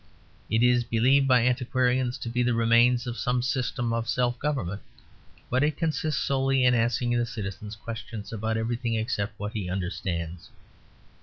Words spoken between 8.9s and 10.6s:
except what he understands.